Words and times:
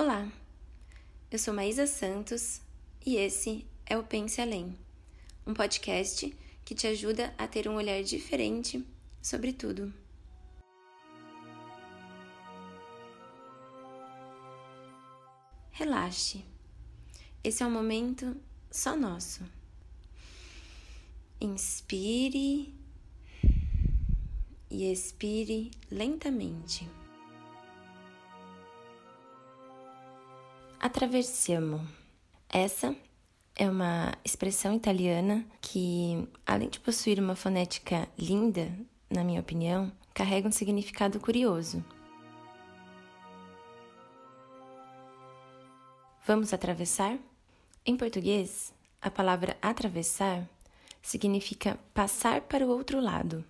Olá, 0.00 0.30
eu 1.28 1.40
sou 1.40 1.52
Maísa 1.52 1.84
Santos 1.84 2.60
e 3.04 3.16
esse 3.16 3.66
é 3.84 3.98
o 3.98 4.04
Pense 4.04 4.40
Além, 4.40 4.78
um 5.44 5.52
podcast 5.52 6.32
que 6.64 6.72
te 6.72 6.86
ajuda 6.86 7.34
a 7.36 7.48
ter 7.48 7.66
um 7.66 7.74
olhar 7.74 8.00
diferente 8.04 8.86
sobre 9.20 9.52
tudo. 9.52 9.92
Relaxe, 15.72 16.44
esse 17.42 17.64
é 17.64 17.66
um 17.66 17.72
momento 17.72 18.36
só 18.70 18.94
nosso. 18.94 19.42
Inspire 21.40 22.72
e 24.70 24.92
expire 24.92 25.72
lentamente. 25.90 26.88
Attraversiamo. 30.80 31.84
Essa 32.48 32.94
é 33.56 33.68
uma 33.68 34.14
expressão 34.24 34.72
italiana 34.76 35.44
que, 35.60 36.28
além 36.46 36.68
de 36.68 36.78
possuir 36.78 37.18
uma 37.18 37.34
fonética 37.34 38.08
linda, 38.16 38.72
na 39.10 39.24
minha 39.24 39.40
opinião, 39.40 39.90
carrega 40.14 40.46
um 40.46 40.52
significado 40.52 41.18
curioso. 41.18 41.84
Vamos 46.24 46.52
atravessar? 46.52 47.18
Em 47.84 47.96
português, 47.96 48.72
a 49.02 49.10
palavra 49.10 49.56
atravessar 49.60 50.48
significa 51.02 51.76
passar 51.92 52.42
para 52.42 52.64
o 52.64 52.70
outro 52.70 53.00
lado. 53.00 53.44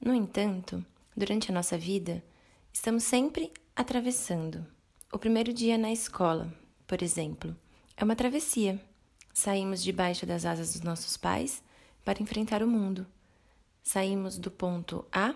No 0.00 0.12
entanto, 0.12 0.84
durante 1.16 1.48
a 1.52 1.54
nossa 1.54 1.78
vida, 1.78 2.24
estamos 2.72 3.04
sempre 3.04 3.52
atravessando. 3.76 4.75
O 5.16 5.18
primeiro 5.18 5.50
dia 5.50 5.78
na 5.78 5.90
escola, 5.90 6.52
por 6.86 7.02
exemplo, 7.02 7.56
é 7.96 8.04
uma 8.04 8.14
travessia. 8.14 8.78
Saímos 9.32 9.82
debaixo 9.82 10.26
das 10.26 10.44
asas 10.44 10.74
dos 10.74 10.82
nossos 10.82 11.16
pais 11.16 11.62
para 12.04 12.22
enfrentar 12.22 12.62
o 12.62 12.68
mundo. 12.68 13.06
Saímos 13.82 14.36
do 14.36 14.50
ponto 14.50 15.06
A, 15.10 15.34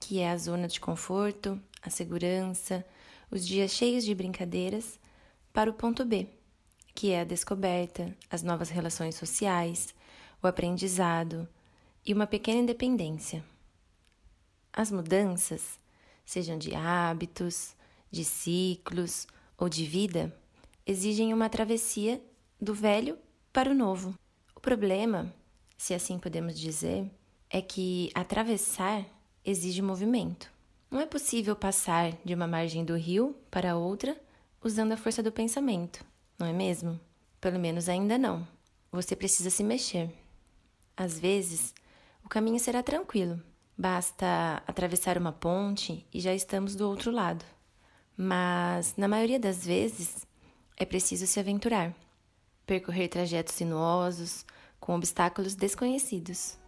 que 0.00 0.18
é 0.18 0.30
a 0.30 0.38
zona 0.38 0.66
de 0.66 0.80
conforto, 0.80 1.60
a 1.82 1.90
segurança, 1.90 2.82
os 3.30 3.46
dias 3.46 3.72
cheios 3.72 4.02
de 4.02 4.14
brincadeiras, 4.14 4.98
para 5.52 5.68
o 5.68 5.74
ponto 5.74 6.06
B, 6.06 6.26
que 6.94 7.10
é 7.10 7.20
a 7.20 7.24
descoberta, 7.24 8.16
as 8.30 8.42
novas 8.42 8.70
relações 8.70 9.14
sociais, 9.14 9.94
o 10.42 10.46
aprendizado 10.46 11.46
e 12.02 12.14
uma 12.14 12.26
pequena 12.26 12.60
independência. 12.60 13.44
As 14.72 14.90
mudanças, 14.90 15.78
sejam 16.24 16.56
de 16.56 16.74
hábitos, 16.74 17.76
de 18.10 18.24
ciclos 18.24 19.26
ou 19.56 19.68
de 19.68 19.84
vida 19.84 20.34
exigem 20.86 21.34
uma 21.34 21.48
travessia 21.48 22.22
do 22.60 22.72
velho 22.72 23.18
para 23.52 23.70
o 23.70 23.74
novo. 23.74 24.14
O 24.56 24.60
problema, 24.60 25.32
se 25.76 25.92
assim 25.92 26.18
podemos 26.18 26.58
dizer, 26.58 27.10
é 27.50 27.60
que 27.60 28.10
atravessar 28.14 29.04
exige 29.44 29.82
movimento. 29.82 30.50
Não 30.90 31.00
é 31.00 31.06
possível 31.06 31.54
passar 31.54 32.12
de 32.24 32.34
uma 32.34 32.46
margem 32.46 32.84
do 32.84 32.96
rio 32.96 33.36
para 33.50 33.76
outra 33.76 34.18
usando 34.62 34.92
a 34.92 34.96
força 34.96 35.22
do 35.22 35.30
pensamento, 35.30 36.04
não 36.38 36.46
é 36.46 36.52
mesmo? 36.52 36.98
Pelo 37.40 37.58
menos 37.58 37.88
ainda 37.88 38.18
não. 38.18 38.46
Você 38.90 39.14
precisa 39.14 39.50
se 39.50 39.62
mexer. 39.62 40.10
Às 40.96 41.18
vezes, 41.18 41.74
o 42.24 42.28
caminho 42.28 42.58
será 42.58 42.82
tranquilo. 42.82 43.40
Basta 43.76 44.62
atravessar 44.66 45.16
uma 45.16 45.30
ponte 45.30 46.04
e 46.12 46.18
já 46.18 46.34
estamos 46.34 46.74
do 46.74 46.88
outro 46.88 47.12
lado 47.12 47.44
mas 48.20 48.94
na 48.96 49.06
maioria 49.06 49.38
das 49.38 49.64
vezes 49.64 50.26
é 50.76 50.84
preciso 50.84 51.24
se 51.24 51.38
aventurar, 51.38 51.94
percorrer 52.66 53.06
trajetos 53.06 53.54
sinuosos 53.54 54.44
com 54.80 54.96
obstáculos 54.96 55.54
desconhecidos. 55.54 56.58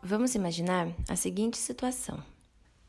Vamos 0.00 0.36
imaginar 0.36 0.88
a 1.08 1.16
seguinte 1.16 1.58
situação: 1.58 2.22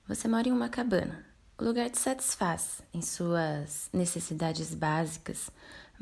você 0.07 0.27
mora 0.27 0.47
em 0.47 0.51
uma 0.51 0.69
cabana. 0.69 1.25
O 1.57 1.63
lugar 1.63 1.89
te 1.89 1.97
satisfaz 1.97 2.83
em 2.93 3.01
suas 3.01 3.89
necessidades 3.91 4.75
básicas, 4.75 5.49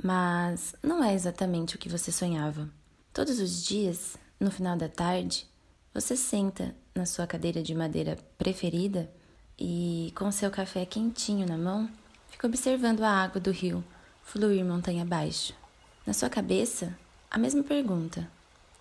mas 0.04 0.76
não 0.84 1.02
é 1.02 1.14
exatamente 1.14 1.78
o 1.78 1.80
que 1.80 1.88
você 1.88 2.12
sonhava. 2.12 2.70
Todos 3.14 3.40
os 3.40 3.64
dias, 3.64 4.18
no 4.38 4.52
final 4.52 4.76
da 4.76 4.90
tarde, 4.90 5.48
você 5.96 6.18
senta 6.18 6.76
na 6.94 7.06
sua 7.06 7.26
cadeira 7.26 7.64
de 7.64 7.74
madeira 7.74 8.18
preferida 8.38 9.10
e, 9.58 10.12
com 10.14 10.30
seu 10.30 10.52
café 10.52 10.86
quentinho 10.86 11.48
na 11.48 11.58
mão, 11.58 11.90
fica 12.30 12.46
observando 12.46 13.02
a 13.02 13.10
água 13.10 13.40
do 13.40 13.50
rio 13.50 13.82
fluir 14.22 14.66
montanha 14.66 15.04
abaixo. 15.04 15.54
Na 16.06 16.12
sua 16.12 16.30
cabeça, 16.30 16.94
a 17.32 17.38
mesma 17.38 17.64
pergunta: 17.64 18.30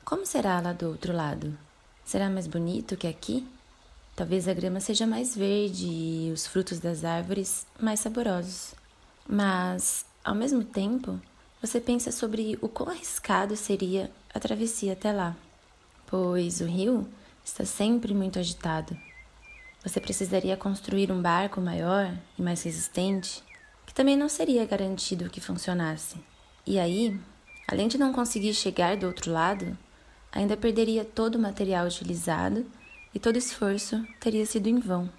Como 0.05 0.27
será 0.27 0.61
lá 0.61 0.73
do 0.73 0.89
outro 0.89 1.13
lado? 1.13 1.57
Será 2.05 2.29
mais 2.29 2.49
bonito 2.49 2.97
que 2.97 3.07
aqui? 3.07 3.47
Talvez 4.17 4.49
a 4.49 4.55
grama 4.55 4.81
seja 4.81 5.07
mais 5.07 5.37
verde 5.37 5.87
e 5.87 6.33
os 6.33 6.49
frutos 6.49 6.81
das 6.81 7.05
árvores 7.05 7.65
mais 7.81 8.01
saborosos. 8.01 8.75
Mas, 9.29 10.05
ao 10.25 10.35
mesmo 10.35 10.65
tempo, 10.65 11.21
você 11.63 11.81
pensa 11.81 12.11
sobre 12.11 12.59
o 12.61 12.69
quão 12.69 12.89
arriscado 12.89 13.57
seria 13.57 14.11
a 14.35 14.41
travessia 14.41 14.95
até 14.95 15.13
lá 15.13 15.37
pois 16.15 16.61
o 16.61 16.65
rio 16.65 17.09
está 17.45 17.65
sempre 17.65 18.15
muito 18.15 18.39
agitado. 18.39 18.97
Você 19.83 19.99
precisaria 19.99 20.57
construir 20.57 21.11
um 21.11 21.21
barco 21.21 21.61
maior 21.61 22.17
e 22.39 22.43
mais 22.43 22.63
resistente, 22.63 23.43
que 23.85 23.93
também 23.93 24.17
não 24.17 24.29
seria 24.29 24.65
garantido 24.65 25.29
que 25.29 25.41
funcionasse. 25.41 26.15
E 26.65 26.79
aí, 26.79 27.21
além 27.67 27.89
de 27.89 27.99
não 27.99 28.13
conseguir 28.13 28.55
chegar 28.55 28.97
do 28.97 29.09
outro 29.09 29.33
lado, 29.33 29.77
ainda 30.31 30.57
perderia 30.57 31.05
todo 31.05 31.35
o 31.35 31.41
material 31.41 31.85
utilizado 31.85 32.65
e 33.13 33.19
todo 33.19 33.37
esforço 33.37 34.01
teria 34.21 34.47
sido 34.47 34.69
em 34.69 34.79
vão. 34.79 35.11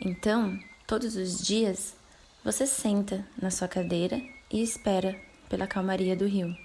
Então, 0.00 0.56
todos 0.86 1.16
os 1.16 1.44
dias, 1.44 1.96
você 2.44 2.68
senta 2.68 3.26
na 3.36 3.50
sua 3.50 3.66
cadeira 3.66 4.22
e 4.48 4.62
espera 4.62 5.20
pela 5.48 5.66
calmaria 5.66 6.14
do 6.14 6.24
rio. 6.24 6.56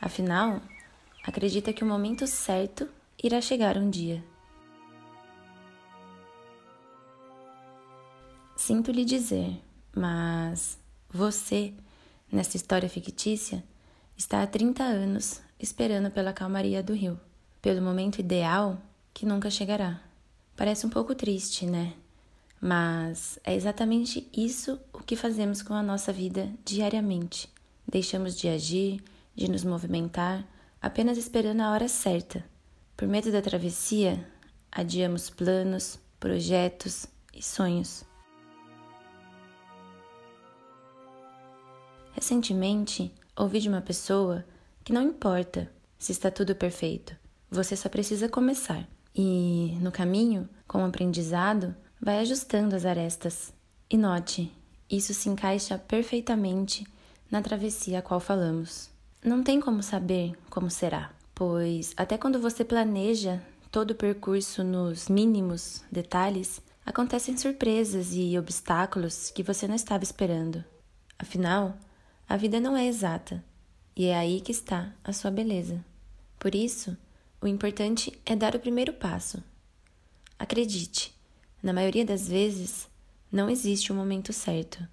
Afinal, 0.00 0.60
acredita 1.22 1.72
que 1.72 1.84
o 1.84 1.86
momento 1.86 2.26
certo 2.26 2.88
irá 3.26 3.40
chegar 3.40 3.78
um 3.78 3.88
dia. 3.88 4.22
Sinto 8.54 8.92
lhe 8.92 9.04
dizer, 9.04 9.62
mas 9.96 10.78
você, 11.08 11.72
nessa 12.30 12.56
história 12.56 12.88
fictícia, 12.88 13.64
está 14.16 14.42
há 14.42 14.46
30 14.46 14.82
anos 14.82 15.40
esperando 15.58 16.10
pela 16.10 16.34
calmaria 16.34 16.82
do 16.82 16.92
rio, 16.92 17.18
pelo 17.62 17.80
momento 17.80 18.18
ideal 18.18 18.78
que 19.14 19.24
nunca 19.24 19.50
chegará. 19.50 20.02
Parece 20.54 20.86
um 20.86 20.90
pouco 20.90 21.14
triste, 21.14 21.64
né? 21.64 21.94
Mas 22.60 23.38
é 23.42 23.54
exatamente 23.54 24.28
isso 24.36 24.78
o 24.92 24.98
que 24.98 25.16
fazemos 25.16 25.62
com 25.62 25.72
a 25.74 25.82
nossa 25.82 26.12
vida 26.12 26.52
diariamente. 26.64 27.48
Deixamos 27.86 28.36
de 28.36 28.48
agir, 28.48 29.02
de 29.34 29.50
nos 29.50 29.64
movimentar, 29.64 30.46
apenas 30.80 31.16
esperando 31.18 31.62
a 31.62 31.70
hora 31.70 31.88
certa 31.88 32.44
por 32.96 33.08
medo 33.08 33.32
da 33.32 33.42
travessia, 33.42 34.24
adiamos 34.70 35.28
planos, 35.28 35.98
projetos 36.20 37.06
e 37.32 37.42
sonhos. 37.42 38.04
Recentemente, 42.12 43.12
ouvi 43.36 43.60
de 43.60 43.68
uma 43.68 43.80
pessoa 43.80 44.44
que 44.84 44.92
não 44.92 45.02
importa 45.02 45.70
se 45.98 46.12
está 46.12 46.30
tudo 46.30 46.54
perfeito, 46.54 47.16
você 47.50 47.76
só 47.76 47.88
precisa 47.88 48.28
começar. 48.28 48.86
E, 49.14 49.76
no 49.80 49.92
caminho, 49.92 50.48
com 50.66 50.82
o 50.82 50.86
aprendizado, 50.86 51.74
vai 52.00 52.18
ajustando 52.18 52.74
as 52.74 52.84
arestas. 52.84 53.52
E 53.88 53.96
note, 53.96 54.52
isso 54.90 55.14
se 55.14 55.28
encaixa 55.28 55.78
perfeitamente 55.78 56.86
na 57.30 57.40
travessia 57.40 58.00
a 58.00 58.02
qual 58.02 58.20
falamos. 58.20 58.90
Não 59.22 59.42
tem 59.42 59.60
como 59.60 59.82
saber 59.82 60.34
como 60.50 60.70
será 60.70 61.13
pois 61.34 61.92
até 61.96 62.16
quando 62.16 62.40
você 62.40 62.64
planeja 62.64 63.42
todo 63.70 63.90
o 63.90 63.94
percurso 63.94 64.62
nos 64.62 65.08
mínimos 65.08 65.82
detalhes, 65.90 66.62
acontecem 66.86 67.36
surpresas 67.36 68.10
e 68.12 68.38
obstáculos 68.38 69.30
que 69.30 69.42
você 69.42 69.66
não 69.66 69.74
estava 69.74 70.04
esperando. 70.04 70.64
Afinal, 71.18 71.76
a 72.28 72.36
vida 72.36 72.60
não 72.60 72.76
é 72.76 72.86
exata 72.86 73.44
e 73.96 74.06
é 74.06 74.16
aí 74.16 74.40
que 74.40 74.52
está 74.52 74.92
a 75.02 75.12
sua 75.12 75.30
beleza. 75.30 75.84
Por 76.38 76.54
isso, 76.54 76.96
o 77.40 77.46
importante 77.46 78.12
é 78.24 78.36
dar 78.36 78.54
o 78.54 78.60
primeiro 78.60 78.92
passo. 78.92 79.42
Acredite, 80.38 81.14
na 81.62 81.72
maioria 81.72 82.04
das 82.04 82.28
vezes, 82.28 82.88
não 83.30 83.48
existe 83.48 83.90
o 83.90 83.94
um 83.94 83.98
momento 83.98 84.32
certo. 84.32 84.86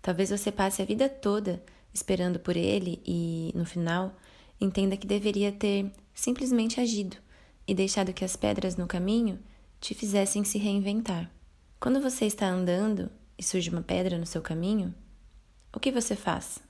Talvez 0.00 0.30
você 0.30 0.52
passe 0.52 0.82
a 0.82 0.84
vida 0.84 1.08
toda 1.08 1.62
esperando 1.92 2.38
por 2.38 2.56
ele 2.56 3.02
e, 3.06 3.52
no 3.54 3.64
final, 3.64 4.14
entenda 4.60 4.96
que 4.96 5.06
deveria 5.06 5.52
ter 5.52 5.92
simplesmente 6.12 6.80
agido 6.80 7.16
e 7.66 7.74
deixado 7.74 8.12
que 8.12 8.24
as 8.24 8.36
pedras 8.36 8.76
no 8.76 8.86
caminho 8.86 9.38
te 9.80 9.94
fizessem 9.94 10.44
se 10.44 10.58
reinventar. 10.58 11.30
Quando 11.80 12.00
você 12.00 12.24
está 12.24 12.48
andando 12.48 13.10
e 13.36 13.42
surge 13.42 13.70
uma 13.70 13.82
pedra 13.82 14.18
no 14.18 14.26
seu 14.26 14.40
caminho, 14.40 14.94
o 15.72 15.80
que 15.80 15.90
você 15.90 16.16
faz? 16.16 16.60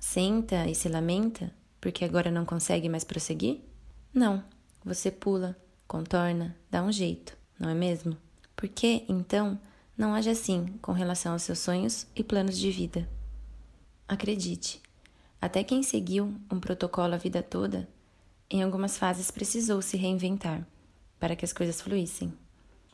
Senta 0.00 0.66
e 0.66 0.74
se 0.74 0.88
lamenta 0.88 1.52
porque 1.80 2.04
agora 2.04 2.30
não 2.30 2.46
consegue 2.46 2.88
mais 2.88 3.04
prosseguir? 3.04 3.60
Não, 4.12 4.42
você 4.84 5.10
pula, 5.10 5.56
contorna, 5.86 6.56
dá 6.70 6.82
um 6.82 6.90
jeito, 6.90 7.36
não 7.58 7.68
é 7.68 7.74
mesmo? 7.74 8.16
Por 8.56 8.68
que, 8.68 9.04
então, 9.08 9.60
não 9.96 10.14
age 10.14 10.30
assim 10.30 10.78
com 10.80 10.92
relação 10.92 11.32
aos 11.32 11.42
seus 11.42 11.58
sonhos 11.58 12.06
e 12.14 12.24
planos 12.24 12.56
de 12.56 12.70
vida? 12.70 13.08
Acredite, 14.08 14.80
até 15.44 15.62
quem 15.62 15.82
seguiu 15.82 16.34
um 16.50 16.58
protocolo 16.58 17.12
a 17.12 17.18
vida 17.18 17.42
toda, 17.42 17.86
em 18.48 18.62
algumas 18.62 18.96
fases 18.96 19.30
precisou 19.30 19.82
se 19.82 19.94
reinventar 19.94 20.66
para 21.20 21.36
que 21.36 21.44
as 21.44 21.52
coisas 21.52 21.82
fluíssem. 21.82 22.32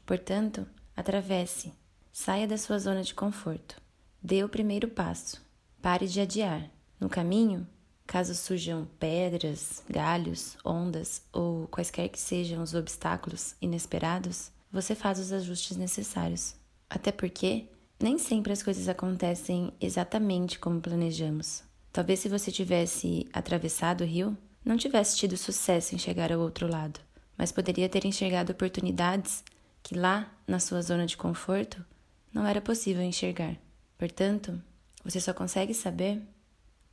Portanto, 0.05 0.67
atravesse, 0.97 1.73
saia 2.12 2.49
da 2.49 2.58
sua 2.58 2.76
zona 2.81 3.05
de 3.05 3.14
conforto, 3.14 3.81
dê 4.20 4.43
o 4.43 4.49
primeiro 4.49 4.88
passo, 4.88 5.41
pare 5.81 6.08
de 6.08 6.20
adiar. 6.20 6.69
No 6.99 7.08
caminho, 7.08 7.64
caso 8.05 8.35
surjam 8.35 8.85
pedras, 8.99 9.85
galhos, 9.88 10.58
ondas 10.64 11.23
ou 11.32 11.69
quaisquer 11.69 12.08
que 12.08 12.19
sejam 12.19 12.64
os 12.64 12.75
obstáculos 12.75 13.55
inesperados, 13.62 14.50
você 14.73 14.96
faz 14.96 15.20
os 15.20 15.32
ajustes 15.32 15.76
necessários. 15.76 16.56
Até 16.91 17.12
porque 17.12 17.69
nem 18.00 18.19
sempre 18.19 18.53
as 18.53 18.61
coisas 18.61 18.88
acontecem 18.88 19.73
exatamente 19.81 20.58
como 20.58 20.81
planejamos. 20.81 21.69
Talvez 21.93 22.21
se 22.21 22.29
você 22.29 22.53
tivesse 22.53 23.27
atravessado 23.33 24.03
o 24.03 24.07
rio, 24.07 24.37
não 24.65 24.77
tivesse 24.77 25.17
tido 25.17 25.37
sucesso 25.37 25.95
em 25.95 25.99
chegar 25.99 26.31
ao 26.33 26.41
outro 26.41 26.69
lado, 26.69 27.01
mas 27.37 27.51
poderia 27.51 27.89
ter 27.89 28.05
enxergado 28.05 28.53
oportunidades 28.53 29.43
que 29.83 29.95
lá, 29.97 30.31
na 30.47 30.61
sua 30.61 30.83
zona 30.83 31.07
de 31.07 31.17
conforto, 31.17 31.85
não 32.33 32.47
era 32.47 32.61
possível 32.61 33.03
enxergar. 33.03 33.57
Portanto, 33.99 34.63
você 35.05 35.21
só 35.21 35.33
consegue 35.33 35.75
saber 35.75 36.23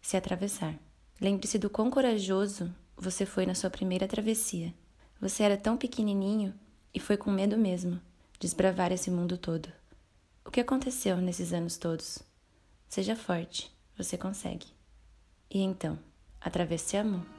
se 0.02 0.18
atravessar. 0.18 0.74
Lembre-se 1.20 1.60
do 1.60 1.70
quão 1.70 1.92
corajoso 1.92 2.74
você 2.96 3.26
foi 3.26 3.46
na 3.46 3.54
sua 3.54 3.70
primeira 3.70 4.08
travessia. 4.08 4.74
Você 5.20 5.44
era 5.44 5.58
tão 5.58 5.78
pequenininho 5.78 6.54
e 6.94 7.00
foi 7.00 7.18
com 7.18 7.30
medo 7.30 7.58
mesmo, 7.58 8.00
desbravar 8.40 8.92
esse 8.92 9.12
mundo 9.12 9.38
todo. 9.38 9.70
O 10.46 10.50
que 10.50 10.62
aconteceu 10.62 11.18
nesses 11.18 11.54
anos 11.54 11.78
todos? 11.78 12.20
Seja 12.88 13.16
forte, 13.16 13.72
você 13.98 14.18
consegue. 14.18 14.77
E 15.50 15.62
então, 15.62 15.98
atravessamos? 16.42 17.37